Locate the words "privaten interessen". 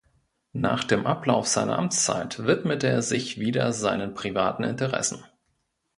4.15-5.23